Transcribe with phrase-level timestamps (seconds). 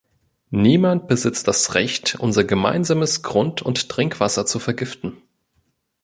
[0.55, 5.21] Niemand besitzt das Recht, unser gemeinsames Grund- und Trinkwasser zu vergiften.